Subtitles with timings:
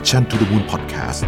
[0.00, 1.20] Mission to the Moon Podcast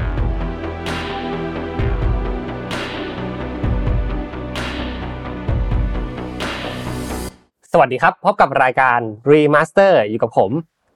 [7.73, 8.99] สวัสดีครับ พบกับรายการ
[9.31, 10.51] Remaster อยู่กับผม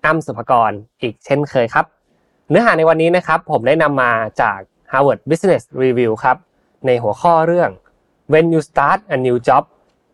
[0.04, 0.70] อ้ำสุภกร
[1.02, 1.86] อีกเช่นเคยครับ
[2.50, 4.58] เนื้อหาในวันนี้นะครับ ผมได้นำมาจาก
[4.92, 6.36] Harvard Business Review ครับ
[6.86, 7.70] ในหัวข้อเรื่อง
[8.32, 9.62] When you start a new job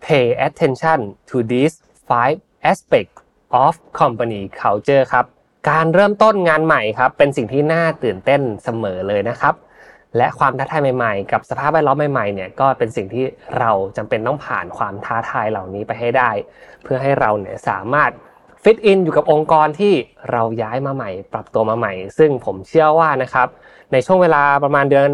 [0.06, 0.98] pay attention
[1.30, 1.74] to these
[2.08, 2.38] five
[2.70, 3.18] aspects
[3.64, 5.26] of company culture ครับ
[5.70, 9.54] การเริ่มต้นงานใหม่ครับเป็นสิ่งที่น่าตื่นเต้นเสมอเลยนะครับ
[10.16, 13.24] และความท้าทายใหม่ๆ กับสภาพแวดล้อมใหม่ๆเนี่ยก็เป็นสิ่งที่
[13.58, 16.30] เราจำเป็นต้องผ่านความท้าทายเหล่านี้ไปให้ได้
[16.82, 18.10] เพื่อให้เราเนี่ยสามารถ
[18.62, 19.94] ฟิตอินอยู่กับองค์กรที่
[20.30, 23.48] เราย้ายมาใหม่ ปรับตัวมาใหม่ ซึ่งผมเชื่อว่านะครับ
[23.92, 25.10] ในช่วงเวลาประมาณเดือน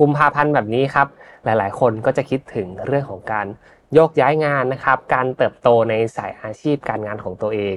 [0.00, 1.08] กุมภาพันธ์แบบนี้ครับ
[1.44, 3.46] หลายๆ คนก็จะคิดถึงเรื่องของการ
[3.94, 7.76] โยกย้ายงานนะครับ การเติบโตในสายอาชีพการงานของตัวเอง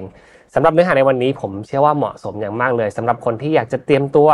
[0.56, 4.28] สำหรับเนื้อหาในวันนี้ผมเชื่อว่าเหมาะสมอย่างมากเลยสำหรับคนที่อยากจะเตรียมตัว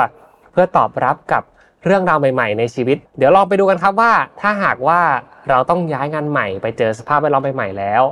[0.53, 1.43] เพื่อตอบรับกับ
[1.85, 5.01] เรื่องราวใหม่ ๆ ในชีวิต เดี๋ยวลองไปดูกันครับว่า ถ้าหากว่า
[5.49, 8.03] เราต้องย้ายงานใหม่ ไปเจอสภาพแวดล้อมใหม่ๆแล้ว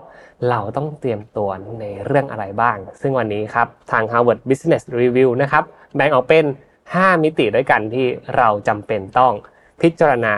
[0.51, 1.49] เราต้องเตรียมตัว
[1.81, 6.45] ในเรื่องอะไรบ้าง ซึ่งวันนี้ครับทาง Harvard Business Review นะครับแบ่งออกเป็น
[6.85, 9.33] 5 มิติด้วยกันที่เราจำเป็นต้อง
[9.83, 10.35] พิจารณา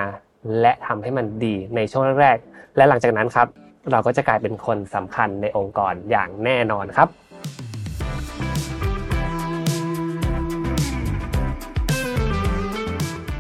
[0.61, 2.37] และทำให้มันดีในช่วงแรก
[2.77, 3.49] และหลังจากนั้นครับ
[3.91, 7.09] เราก็จะกลายเป็นคนสำคัญในองค์กรอย่างแน่นอนครับ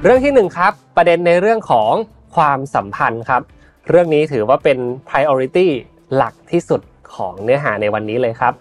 [0.04, 1.92] เรื่องที่หนึ่งครับประเด็นในเรื่องของ
[2.36, 3.42] ความสัมพันธ์ครับ
[3.88, 5.68] เรื่องนี้ถือว่าเป็น priority
[6.14, 6.80] หลักที่สุด
[7.14, 8.54] ของเนื้อหาในวันนี้เลยครับ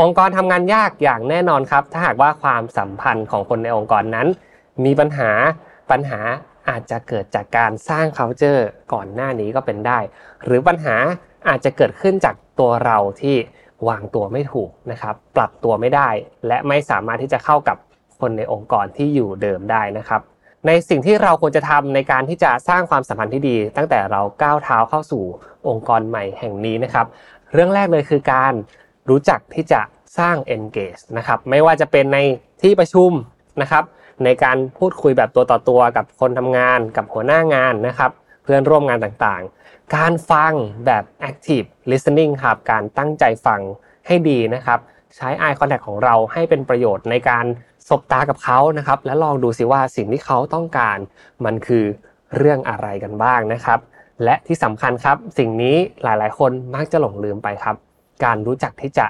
[0.00, 4.26] องค์กรทำงานยากอย่างแน่นอนครับ ถ้าหากว่าความสัมพันธ์ของคนในองค์กรนั้น
[4.84, 5.30] มีปัญหา
[5.90, 6.20] ปัญหา
[6.68, 9.98] อาจจะเกิดจากการสร้าง culture ก่อนหน้านี้ก็เป็นได้
[10.44, 10.96] หรือปัญหา
[11.48, 13.36] อาจจะเกิดขึ้นจากตัวเราที่
[13.88, 16.08] วางตัวไม่ถูกนะครับ ปรับตัวไม่ได้
[16.46, 17.76] และไม่สามารถที่จะเข้ากับ
[18.20, 20.22] คนในองค์กรที่อยู่เดิมได้นะครับ
[20.66, 25.24] ในสิ่งที่เราควรจะทำในการที่จะสร้างความสัมพันธ์ที่ดี ตั้งแต่เราก้าวเท้าเข้าสู่
[25.68, 27.06] องค์กรใหม่แห่งนี้นะครับ
[27.52, 28.52] เรื่องแรกเลยคือการ
[29.08, 29.80] รู้จักที่จะ
[30.18, 32.18] สร้าง engage นะครับไม่ว่าจะเป็นใน
[32.62, 33.10] ที่ประชุม
[33.62, 33.84] นะครับ
[34.24, 38.10] ในการพูดคุยแบบตัวต่อตัวกับคนทำงานกับหัวหน้างานนะครับ
[38.42, 40.52] เพื่อนร่วมงานต่างๆ การฟัง
[40.86, 43.60] แบบ active listening ครับการตั้งใจฟัง
[44.06, 44.78] ให้ดีนะครับ
[45.16, 47.44] ใช้ eye contact ของเราให้เป็นประโยชน์ในการ
[47.88, 50.98] สบตากับเขานะครับ และลองดูสิว่าสิ่งที่เขาต้องการ
[51.44, 51.84] มันคือ
[52.36, 53.78] เรื่องอะไรกันบ้างนะครับ
[54.24, 57.76] และที่สำคัญครับ สิ่งนี้หลายๆ คนมักจะหลงลืมไปครับ
[58.24, 59.06] การรู้จักที่จะ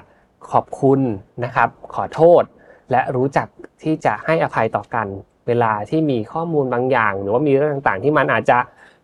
[0.51, 0.99] ขอบคุณ
[1.43, 2.43] นะครับ ขอโทษ
[2.91, 3.47] และรู้จัก
[3.83, 5.07] ที่จะให้อภัยต่อกัน
[5.47, 8.57] เวลาที่มีข้อมูลบางอย่าง หรือว่ามีเรื่องต่างๆ ที่มันอาจจะ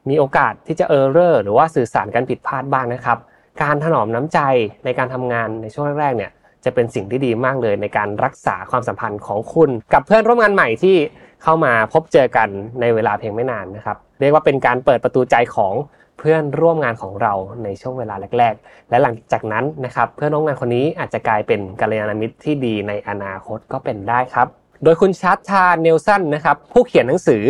[0.10, 3.18] มีโอกาสที่จะเออร์เรอร์หรือว่าสื่อสารกันผิดพลาดบ้างนะครับ
[3.62, 4.40] การถนอมน้ำใจ
[4.86, 6.32] ในการทำงานในช่วงแรกๆเนี่ย
[6.66, 10.96] จะเป็นสิ่งที่ดีมากเลยในการรักษาความสัมพันธ์ของคุณ กับเพื่อนร่วมงานใหม่ที่
[11.44, 12.50] เข้ามาพบเจอกัน
[12.82, 15.74] ในเวลาเพียงไม่นานนะครับ เรียกว่าเป็นการเปิดประตูใจของ
[16.20, 17.34] เพื่อนร่วมงานของเรา
[17.64, 24.48] ในช่วงเวลาแรก ๆ และหลังจากนั้นนะครับเพื่อนร่วมงานคนนี้อาจจะกลายเป็นกัลยาณมิตรที่ดีในอนาคตก็เป็นได้ครับ
[24.84, 27.44] โดยคุณชัดชาเนลสันนะครับผู้เขียนหนังสือ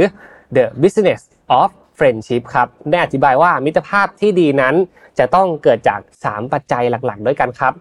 [0.55, 1.21] The Business
[1.59, 4.75] of Friendship ครับได้อธิบายว่ามิตรภาพที่ดีนั้น
[5.19, 7.73] จะต้องเกิดจาก 3 ปัจจัยหลักๆ ด้วยกันครับ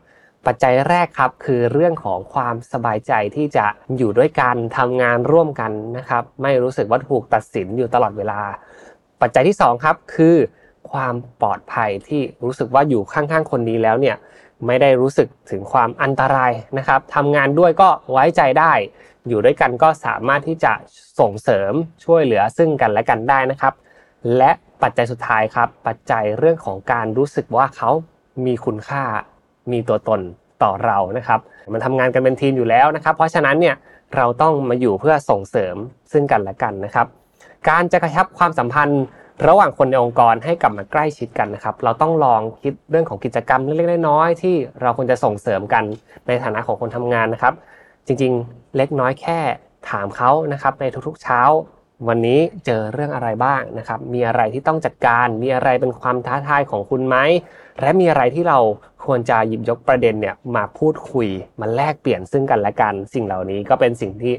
[0.47, 8.41] ปัจจัยแรกครับคือเรื่องของความสบายใจที่จะอยู่ด้วยกันทำงานร่วมกันนะครับ ไม่รู้สึกว่าถูกตัดสินอยู่ตลอดเวลา
[9.21, 10.37] ปัจจัยที่2ครับคือ
[10.91, 14.17] ความปลอดภัยที่รู้สึกว่าอยู่ข้างๆ คนนี้แล้วเนี่ย
[14.67, 18.73] ไม่ได้รู้สึกถึงความอันตรายนะครับทำงานด้วยก็ไว้ใจได้
[19.29, 20.73] อยู่ด้วยกันก็สามารถที่จะ
[21.21, 21.73] ส่งเสริม
[22.05, 23.75] ช่วยเหลือซึ่งกันและกันได้นะครับ
[24.37, 24.51] และ
[24.83, 27.91] ปัจจัยสุดท้ายครับ ปัจจัยเรื่องของการรู้สึกว่าเขา
[28.47, 29.03] มีคุณค่า
[29.73, 30.21] มีตัวตน
[30.63, 31.41] ต่อเรานะครับ
[31.73, 33.77] มันทำงานกันเป็นทีมอยู่แล้วนะครับ เพราะฉะนั้นเนี่ย
[34.17, 35.77] เราต้องมาอยู่เพื่อส่งเสริม
[36.13, 37.07] ซึ่งกันและกันนะครับ
[37.69, 39.05] การจะกระชับความสัมพันธ์
[39.49, 45.85] ระหว่างคนในองค์กรให้กลับมาใกล้ชิดกันนะครับ เราต้องลองคิดเรื่องของกิจกรรมเล็กๆน้อยๆที่เราควรจะส่งเสริมกัน
[46.27, 47.55] ในฐานะของคนทำงานนะครับ
[48.07, 49.39] จริงๆ เล็กน้อยแค่
[49.91, 51.41] ถามเขานะครับในทุกๆเช้า
[52.09, 57.17] วันนี้เจอเรื่องอะไรบ้างนะครับ มีอะไรที่ต้องจัดการ มีอะไรเป็นความท้าทายของคุณไหม
[57.81, 58.59] และมีอะไรที่เรา
[59.05, 61.29] ควรจะหยิบยกประเด็นเนี่ยมาพูดคุย
[61.61, 64.35] มาแลกเปลี่ยนซึ่งกันและกัน สิ่งเหล่านี้ก็เป็นสิ่งที่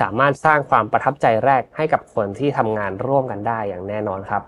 [0.00, 4.42] สามารถสร้างความประทับใจแรกให้กับคนที่ทำงานร่วมกันได้อย่างแน่นอนครับ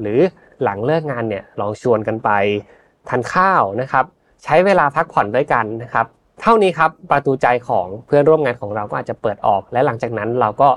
[0.00, 0.20] หรือ
[0.62, 2.30] หลังเลิกงานเนี่ยลองชวนกันไป
[3.08, 4.04] ทานข้าวนะครับ
[4.44, 6.06] ใช้เวลาพักผ่อนด้วยกันนะครับ
[6.40, 10.68] เท่านี้ครับประตูใจของเพื่อนร่วมงานของเราก็อาจจะเปิดออก และหลังจากนั้นเราก็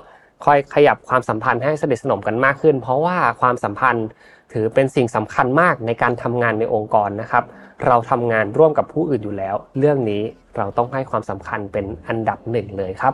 [0.45, 4.07] คอยขยับความสัมพันธ์ให้สนิทสนมกันมากขึ้น เพราะว่าความสัมพันธ์
[4.53, 7.43] ถือเป็นสิ่งสำคัญมากในการทำงานในองค์กรนะครับ
[7.85, 10.23] เราทำงานร่วมกับผู้อื่นอยู่แล้ว เรื่องนี้
[10.57, 13.13] เราต้องให้ความสำคัญเป็นอันดับหนึ่งเลยครับ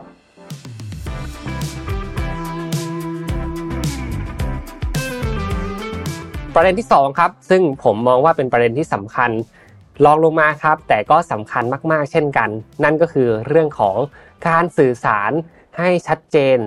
[6.54, 9.30] ประเด็นที่2ครับซึ่งผมมองว่าเป็นประเด็นที่สำคัญ
[10.04, 12.48] ลองลงมาครับ แต่ก็สำคัญมากๆ เช่นกัน
[12.84, 13.96] นั่นก็คือเรื่องของ
[14.48, 15.32] การสื่อสาร
[15.78, 16.58] ให้ชัดเจน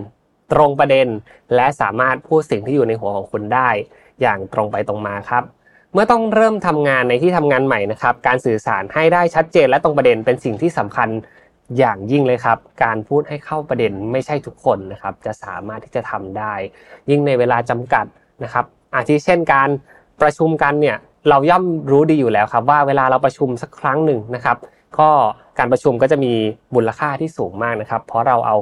[0.52, 1.08] ตรงประเด็น
[1.56, 3.70] และสามารถพูดสิ่งที่อยู่ในหัวของคุณได้
[4.22, 5.44] อย่างตรงไปตรงมาครับ
[5.94, 11.10] เมื่อต้องเริ่มทำงานในที่ทำงานใหม่นะครับ การสื่อสารให้ได้ชัดเจนและตรงประเด็นเป็นสิ่งที่สำคัญ
[11.78, 16.54] อย่างยิ่งเลยครับ การพูดให้เข้าประเด็นไม่ใช่ทุกคนนะครับ จะสามารถที่จะทำได้
[17.10, 18.06] ยิ่งในเวลาจำกัด
[18.44, 18.66] นะครับ
[18.96, 19.70] อาทิเช่นการ
[20.22, 20.98] ประชุมกันเนี่ย
[21.30, 24.58] เราย่อมรู้ดีอยู่แล้วครับ ว่าเวลาเราประชุมสักครั้งหนึ่งนะครับ
[25.00, 25.10] ก็
[25.60, 26.34] การประชุมก็จะมี
[26.76, 28.58] มูลค่าที่สูงมากนะครับ เพราะเราเอา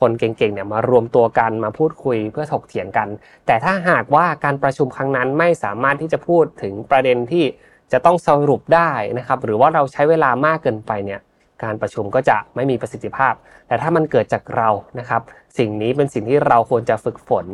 [0.00, 3.08] คนเก่งๆเนี่ยมารวมตัวกันมาพูดคุยเพื่อถกเถียงกัน
[3.46, 7.44] แต่ถ้าหากว่าการประชุมครั้งนั้นไม่สามารถที่จะพูดถึงประเด็นที่
[7.92, 11.20] จะต้องสรุปได้นะครับ หรือว่าเราใช้เวลามากเกินไปเนี่ย
[11.64, 13.34] การประชุมก็จะไม่มีประสิทธิภาพ
[13.68, 14.68] แต่ถ้ามันเกิดจากเรา
[14.98, 15.22] นะครับ
[15.58, 17.46] สิ่งนี้เป็นสิ่งที่เราควรจะฝึกฝน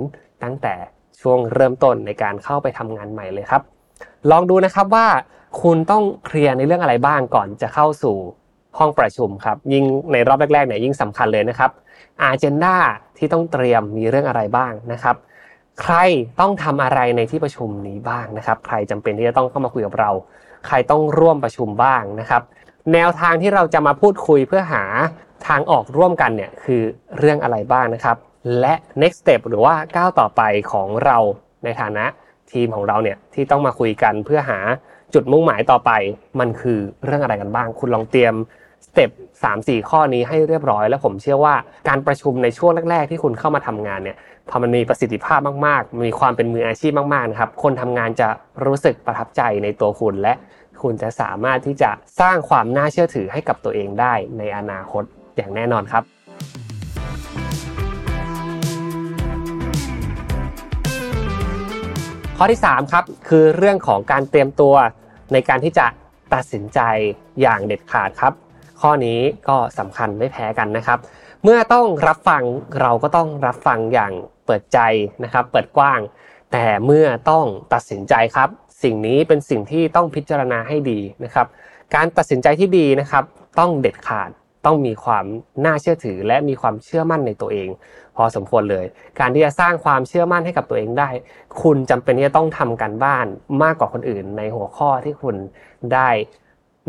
[0.43, 0.75] ตั้งแต่
[1.21, 3.63] ช่วงเริ่มต้นในการเข้าไปทำงานใหม่เลยครับ
[4.31, 5.07] ลองดูนะครับว่า
[5.63, 8.17] คุณต้องเคลียร์ในเรื่องอะไรบ้างก่อนจะเข้าสู่
[8.79, 11.71] ห้องประชุมครับยิ่งในรอบแรกๆเนี่ยยิ่งสำคัญเลยนะครับ
[12.23, 12.77] อาเจนดา
[13.19, 15.17] ที่ต้องเตรียมมีเรื่องอะไรบ้างนะครับ
[15.81, 15.95] ใคร
[16.41, 20.11] ต้องทำอะไรในที่ประชุมนี้บ้างนะครับ ใครจำเป็นที่จะต้องเข้ามาคุยกับเรา
[20.67, 22.43] ใครต้องร่วมประชุมบ้างนะครับ
[22.93, 24.85] แนวทางที่เราจะมาพูดคุยเพื่อหา
[25.49, 26.83] ทางออกร่วมกันเนี่ยคือ
[27.19, 28.17] เรื่องอะไรบ้างนะครับ
[28.61, 31.19] และ next step หรือว่าก้าวต่อไปของเรา
[31.65, 32.05] ในฐานะ
[32.53, 34.59] ทีมของเราเนี่ยที่ต้องมาคุยกันเพื่อหา
[35.15, 35.91] จุดมุ่งหมายต่อไป
[36.41, 38.35] มันคือเรื่องอะไรกันบ้าง คุณลองเตรียม
[38.87, 39.11] สเต็ป
[39.43, 41.55] สามสี่ข้อนี้ให้เรียบร้อย แล้วผมเชื่อว่า
[41.89, 44.17] การประชุมในช่วงแรก ๆ ที่คุณเข้ามาทำงานเนี่ย
[44.51, 48.29] พอมันมีประสิทธิภาพมากๆ มีความเป็นมืออาชีพมากๆนะครับคนทำงานจะ
[48.65, 50.35] รู้สึกประทับใจในตัวคุณและ
[50.83, 51.91] คุณจะสามารถที่จะ
[52.21, 55.03] สร้างความน่าเชื่อถือให้กับตัวเองได้ในอนาคต
[55.37, 56.05] อย่างแน่นอนครับ
[62.37, 64.75] ข้อที่3ครับคือเรื่องของการเตรียมตัว
[65.33, 65.87] ในการที่จะ
[66.35, 66.81] ตัดสินใจ
[67.41, 68.33] อย่างเด็ดขาดครับ
[68.81, 70.99] ข้อนี้ก็สำคัญไม่แพ้กันนะครับ
[71.45, 72.43] เมื่อต้องรับฟัง
[72.81, 74.13] เราก็ต้องรับฟังอย่าง
[74.47, 74.79] เปิดใจ
[75.25, 76.01] นะครับ เปิดกว้าง
[76.53, 78.49] แต่เมื่อต้องตัดสินใจครับ
[78.83, 81.47] สิ่งนี้เป็นสิ่งที่ต้องพิจารณาให้ดีนะครับ
[81.95, 83.25] การตัดสินใจที่ดีนะครับ
[83.59, 84.31] ต้องเด็ดขาด
[84.67, 85.25] ต้องมีความ
[85.65, 87.69] น่าเชื่อถือ และมีความเชื่อมั่นในตัวเอง
[88.17, 88.87] พอสมควรเลย
[89.21, 91.09] การที่จะสร้างความเชื่อมั่นให้กับตัวเองได้
[91.63, 93.27] คุณจำเป็นที่จะต้องทำการบ้าน
[93.63, 95.37] มากกว่าคนอื่น ในหัวข้อที่คุณ
[95.95, 96.09] ได้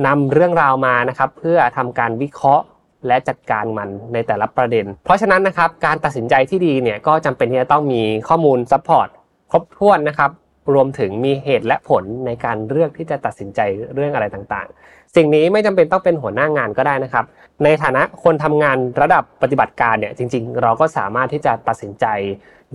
[0.06, 2.66] นำเรื่องราวมานะครับเพื่อทำการวิเคราะห์
[3.08, 9.08] และจัดการมันในแต่ละประเด็น เพราะฉะนั้นนะครับการตัดสินใจที่ดีเนี่ยก็จำเป็นที่จะต้องมีข้อมูล support
[9.52, 10.32] ครบถ้วนนะครับ
[10.74, 13.60] รวมถึงมีเหตุและผลในการเลือกที่จะตัดสินใจ
[13.94, 17.26] เรื่องอะไรต่างๆ สิ่งนี้ไม่จำเป็นต้องเป็นหัวหน้างานก็ได้นะครับ
[17.64, 22.06] ในฐานะคนทำงานระดับปฏิบัติการเนี่ยจริง ๆ เราก็สามารถที่จะตัดสินใจ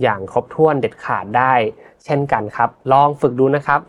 [0.01, 1.53] อย่างครบถ้วนเด็ดขาดได้
[2.05, 3.79] เช่นกันครับ ลองฝึกดูนะครับ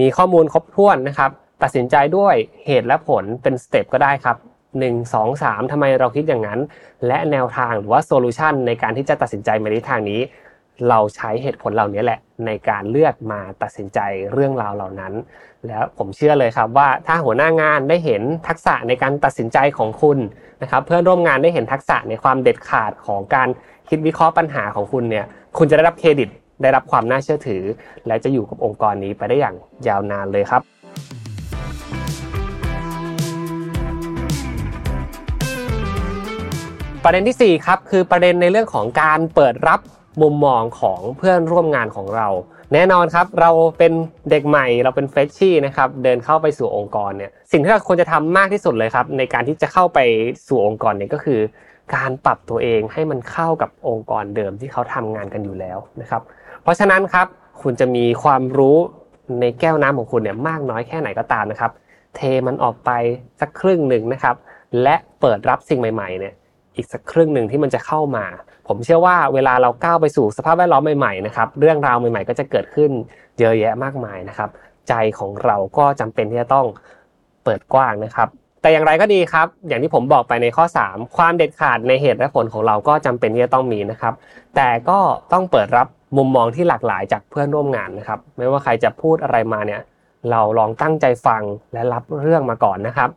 [0.00, 1.30] มีข้อมูลครบถ้วนนะครับ
[1.64, 2.34] ตัดสินใจด้วย
[2.66, 4.36] เหตุและผลเป็น step ก็ได้ครับ
[4.78, 6.60] 1 2 3ทำไมเราคิดอย่างนั้น
[7.06, 10.20] และแนวทางหรือว่า solution ในการที่จะตัดสินใจในทางนี้
[10.88, 13.98] เราใช้เหตุผลเหล่านี้แหละ ในการเลือกมาตัดสินใจ
[14.32, 15.12] เรื่องราวเหล่านั้น
[15.66, 20.18] แล้วผมเชื่อเลยครับว่าถ้าหัวหน้างานได้เห็นทักษะในการตัดสินใจของคุณ
[20.62, 23.48] นะครับ เพื่อนร่วมงานได้เห็นทักษะในความเด็ดขาดของการ
[23.88, 25.24] คิดวิเคราะห์ปัญหาของคุณเนี่ย
[25.58, 26.28] คุณจะได้รับเครดิต
[26.62, 27.62] ได้รับความน่าเชื่อถือ
[28.06, 29.56] และจะอยู่กับองค์กรนี้ไปได้อย่าง
[29.88, 30.62] ยาวนานเลยครับ
[37.04, 39.80] ประเด็นที่4ครับคือประเด็นในเรื่องของการเปิดรับ
[40.22, 42.28] มุมมองของเพื่อนร่วมงานของเรา
[42.72, 43.92] แน่นอนครับเราเป็น
[44.30, 49.98] เด็กใหม่เราเป็นเฟรชชี่นะครับเดินเข้าไปสู่องค์กรเนี่ยสิ่งที่เราควรจะทำมากที่สุดเลยครับในการที่จะเข้าไป
[50.48, 51.40] สู่องค์กรเนี่ยก็คือ
[51.94, 56.22] การปรับตัวเองให้มันเข้ากับองค์กรเดิมที่เขาทำงานกันอยู่แล้วนะครับ
[56.62, 57.26] เพราะฉะนั้นครับ
[57.62, 58.76] คุณจะมีความรู้
[59.40, 61.72] ในแก้วน้ำของคุณเนี่ยมากน้อยแค่ไหนก็ตามนะครับ
[62.16, 62.90] เทมันออกไป
[63.40, 64.36] สักครึ่งหนึ่งนะครับ
[64.82, 66.34] และเปิดรับสิ่งใหม่ๆเนี่ย
[66.76, 68.24] อีกสักครึ่งหนึ่งที่มันจะเข้ามา
[68.68, 72.90] ผมเชื่อว่าเวลาเราก้าวไปสู่สภาพแวดล้อมใหม่ๆนะครับเรื่องราวใหม่ๆ ก็จะเกิดขึ้น
[73.38, 74.50] เยอะแยะมากมายนะครับ
[74.88, 76.66] ใจของเราก็จำเป็นที่จะต้อง
[77.44, 78.28] เปิดกว้างนะครับ
[78.60, 84.14] แต่อย่างไรก็ดีครับ อย่างที่ผมบอกไปในข้อ 3 ความเด็ดขาดในเหตุและผลของเราก็จำเป็นที่จะต้องมีนะครับ
[84.56, 84.98] แต่ก็
[85.32, 89.80] ต้องเปิดรับมุมมองที่หลากหลายจากเพื่อนร่วมงานนะครับ ไม่ว่าใครจะพูดอะไรมาเนี่ย
[90.30, 93.10] เราลองตั้งใจฟังและรับเรื่องมาก่อนนะครับ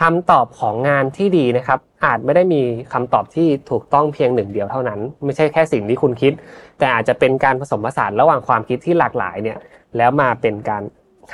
[0.00, 6.32] คำตอบของงานที่ดีนะครับ อาจไม่ได้มีคำตอบที่ถูกต้องเพียงหนึ่งเดียวเท่านั้น ไม่ใช่แค่สิ่งที่คุณคิด
[6.78, 9.58] แต่อาจจะเป็นการผสมผสานระหว่างความคิดที่หลากหลายเนี่ย
[9.96, 10.82] แล้วมาเป็นการ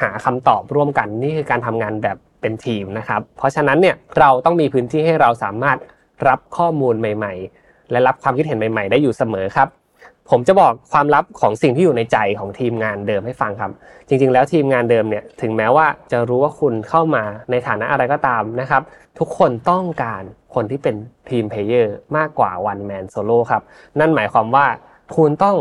[0.01, 5.79] หาคำตอบร่วมกันนี่คือการทำงานแบบเป็นทีมนะครับ เพราะฉะนั้นเนี่ยเราต้องมีพื้นที่ให้เราสามารถ
[6.29, 9.69] รับข้อมูลใหม่ ๆ และรับความคิดเห็นใหม่ ๆ ได้อยู่เสมอครับ
[10.31, 13.71] ผมจะบอกความลับของสิ่งที่อยู่ในใจของทีมงานเดิมให้ฟังครับ
[14.09, 18.83] จริง ๆ แล้วทีมงานเดิมเนี่ยถึงแม้ว่าจะรู้ว่าคุณเข้ามาในฐานะอะไรก็ตามนะครับ
[19.19, 20.23] ทุกคนต้องการ
[20.55, 20.95] คนที่เป็น
[21.31, 23.63] team player มากกว่า one man solo ครับ
[23.99, 24.67] นั่นหมายความว่า
[25.17, 25.57] คุณต้อง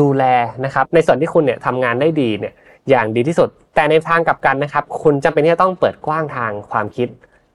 [0.00, 0.24] ดูแล
[0.64, 2.54] นะครับ ในส่วนที่คุณเนี่ยทำงานได้ดีเนี่ย
[2.90, 7.08] อย่างดีที่สุด แต่ในทางกลับกันนะครับ คุณจำเป็นที่จะต้องเปิดกว้างทางความคิด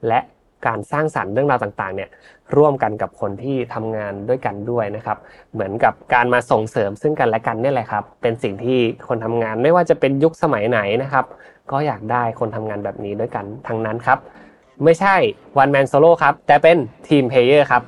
[0.07, 0.19] และ
[0.65, 2.09] การสร้างสรรค์เรื่องราวต่างๆเนี่ย
[2.57, 5.17] ร่วมกันกับคนที่ทำงานด้วยกันด้วยนะครับ
[5.53, 11.25] เหมือนกับการมาส่งเสริมซึ่งกันและกันนี่แหละครับ เป็นสิ่งที่คนทำงานไม่ว่าจะเป็นยุคสมัยไหนนะครับ
[11.71, 14.19] ก็อยากได้คนทำงานแบบนี้ด้วยกันทั้งนั้นครับ
[14.83, 15.15] ไม่ใช่
[15.61, 17.83] one man solo ครับ แต่เป็น team player ครับ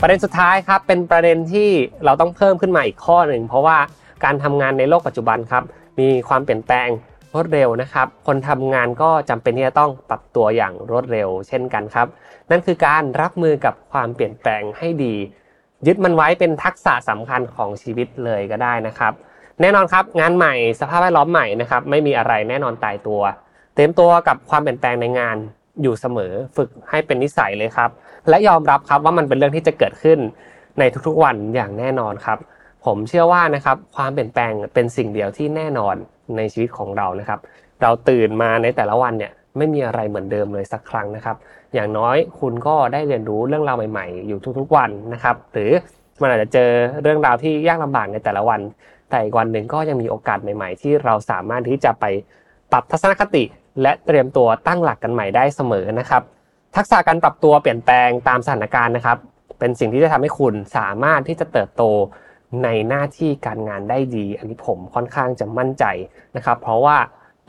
[0.00, 1.68] ประเด็นสุดท้ายครับเป็นประเด็นที่
[2.04, 3.78] เราต้องเพิ่มขึ้นมาอีกข้อหนึ่งเพราะว่า
[4.24, 5.62] การทำงานในโลกปัจจุบันครับ
[5.98, 6.88] มีความเปลี่ยนแปลง
[7.34, 12.06] รวดเร็วนะครับ คนทำงานก็จำเป็นที่จะต้องปรับตัวอย่างรวดเร็ว เช่นกันครับ
[12.50, 15.14] นั่นคือการรับมือกับความเปลี่ยนแปลงให้ดี
[15.86, 19.12] ยึดมันไว้เป็นทักษะสำคัญของชีวิตเลยก็ได้นะครับ
[19.60, 23.20] แน่นอนครับงานใหม่สภาพแวดล้อมใหม่นะครับไม่มีอะไรแน่นอนตายตัว
[23.74, 25.36] เต็มตัวกับความเปลี่ยนแปลงในงาน
[25.82, 27.90] อยู่เสมอฝึกให้เป็นนิสัยเลยครับ
[28.28, 30.18] และยอมรับครับว่ามันเป็นเรื่องที่จะเกิดขึ้น
[30.78, 32.38] ในทุกๆวันอย่างแน่นอนครับ
[32.84, 35.94] ผมเชื่อว่านะครับความเปลี่ยนแปลงเป็นสิ่งเดียวที่แน่นอน
[36.36, 37.40] ในชีวิตของเรานะครับ
[37.82, 41.36] เราตื่นมาในแต่ละวันเนี่ยไม่มีอะไรเหมือนเดิมเลยสักครั้งนะครับ
[41.74, 45.70] อย่างน้อยคุณก็ได้เรียนรู้เรื่องราวใหม่ๆ อยู่ทุกๆวันนะครับ หรือ
[46.20, 46.70] มันอาจจะเจอ
[47.02, 48.60] เรื่องราวที่ยากลำบากในแต่ละวัน
[49.10, 52.04] แต่อีกวันหนึ่งก็ยังมีโอกาสใหม่ ๆ ที่เราสามารถที่จะไป
[52.72, 53.44] ปรับทัศนคติ
[53.82, 56.22] และเตรียมตัวตั้งหลักกันใหม่ได้เสมอนะครับ
[56.76, 59.18] ทักษะการปรับตัวเปลี่ยนแปลงตามสถานการณ์นะครับ
[59.58, 61.82] เป็นสิ่งที่จะทำให้คุณสามารถที่จะเติบโต
[62.64, 65.84] ในหน้าที่การงานได้ดี อันนี้ผมค่อนข้างจะมั่นใจ
[66.36, 66.96] นะครับ เพราะว่า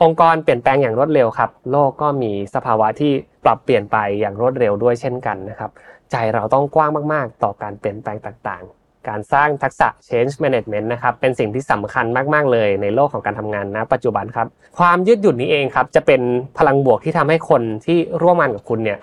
[0.02, 3.12] องค์กรเปลี่ยนแปลงอย่างรวดเร็วครับ โลกก็มีสภาวะที่
[3.44, 5.70] ปรับเปลี่ยนไปอย่างรวดเร็วด้วยเช่นกันนะครับ
[6.10, 14.46] ใจเราต้องกว้างมากๆ ต่อการเปลี่ยนแปลงต่างๆ การสร้างทักษะ change management นะครับ เป็นสิ่งที่สำคัญมากๆ เลยในโลกของการทำงานณปัจจุบันครับ
[14.78, 16.20] ความยืดหยุ่นนี้เองครับ จะเป็น
[16.58, 18.98] พลังบวกที่ทำให้คนที่ร่วมงานกับคุณเนี่ย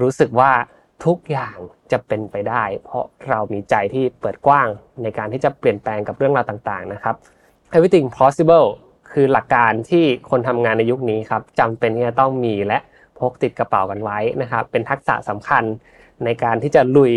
[0.00, 0.50] รู้สึกว่า
[1.04, 1.56] ทุกอย่าง
[1.92, 4.68] จะเป็นไปได้ เพราะเรามีใจที่เปิดกว้าง
[5.02, 7.14] ในการที่จะเปลี่ยนแปลงกับเรื่องราวต่างๆนะครับ
[7.76, 8.66] everything possible
[9.12, 12.78] คือหลักการที่คนทำงานในยุคนี้ครับจำเป็นที่จะต้องมีและ
[13.18, 15.64] พกติดกระเป๋ากันไว้นะครับ เป็นทักษะสำคัญ
[16.24, 17.12] ในการที่จะลุย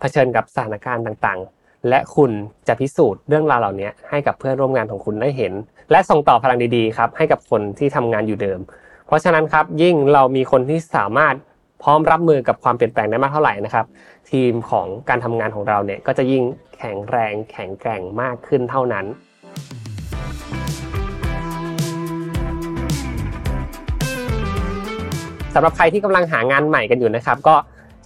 [0.00, 2.30] เผชิญกับสถานการณ์ต่างๆ และคุณ
[2.68, 5.52] จะพิสูจน์เรื่องราวเหล่านี้ให้กับเพื่อนร่วมงานของคุณได้เห็น
[5.90, 8.60] และส่งต่อพลังดีๆครับให้กับคนที่ทำงานอยู่เดิม
[9.06, 11.34] เพราะฉะนั้นครับยิ่งเรามีคนที่สามารถ
[11.82, 13.86] พร้อมรับมือกับความเปลี่ยนแปลงได้มากเท่าไหร่นะครับ
[14.30, 16.42] ทีมของการทำงานของเราเนี่ยก็จะยิ่ง
[16.76, 19.06] แข็งแรง แข็งแกร่งมากขึ้นเท่านั้น
[25.54, 27.56] สำหรับใครที่กำลังหางานใหม่กันอยู่นะครับ ก็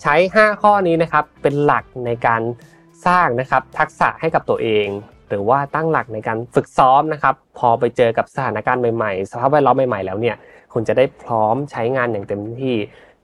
[0.02, 2.42] ใช้ 5 ข้อนี้นะครับเป็นหลักในการ
[3.06, 4.86] สร้างนะครับทักษะให้กับตัวเอง
[5.28, 10.36] หรือว่าตั้งหลักในการฝึกซ้อมนะครับ พอไปเจอกับสถานการณ์ใหม่ๆ สภาพแวดล้อมใหม่ๆ แล้วเนี่ย
[10.72, 12.76] คุณจะได้พร้อมใช้งานอย่างเต็มที่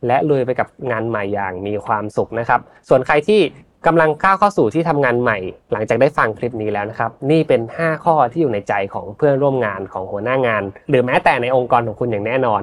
[0.06, 3.40] และลุยไปกับงานใหม่อย่างมีความสุขนะครับ ส่วนใครที่
[3.86, 5.38] กำลังก้าวเข้าสู่ที่ทำงานใหม่
[5.72, 12.62] หลังจากได้ฟังคลิปนี้แล้วนะครับ นี่เป็น 5 ข้อที่อยู่ในใจของเพื่อนร่วมงานของหัวหน้างาน หรือแม้แต่ในองค์กรของคุณอย่างแน่นอน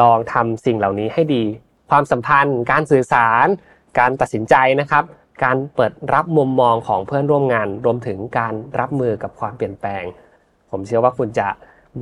[0.00, 1.42] ลองทำสิ่งเหล่านี้ให้ดี
[1.90, 3.46] ความสัมพันธ์ การสื่อสาร
[3.98, 5.04] การตัดสินใจนะครับ
[5.44, 10.04] การเปิดรับมุมมองของเพื่อนร่วมงาน รวมถึงการรับมือกับความเปลี่ยนแปลง
[10.70, 11.48] ผมเชื่อว่าคุณจะ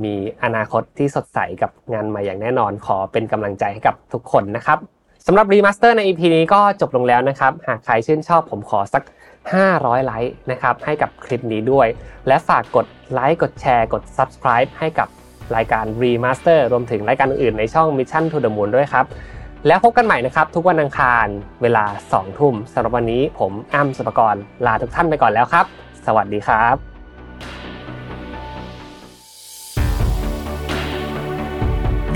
[0.03, 4.77] มีอนาคตที่สดใสกับงานใหม่อย่างแน่นอนขอเป็นกำลังใจให้กับทุกคนนะครับ
[5.27, 9.03] สำหรับ remaster ใน EP นี้ก็จบลงแล้วนะครับ หากใครชื่นชอบผมขอสัก
[9.53, 11.87] 500 ไลค์นะครับให้กับคลิปนี้ด้วย
[12.27, 15.07] และฝากกดไลค์กดแชร์กด Subscribe ให้กับ
[15.55, 19.05] รายการ Remaster รวมถึงรายการอื่นๆในช่อง Mission to the Moon ด้วยครับ
[19.67, 21.27] แล้วพบกันใหม่นะครับ ทุกวันอังคาร
[21.61, 25.65] เวลา 2 ทุ่มสำหรับวันนี้ผมอ้ำสุปกรณ์ลาทุกท่านไปก่อนแล้วครับ
[26.05, 26.90] สวัสดีครับ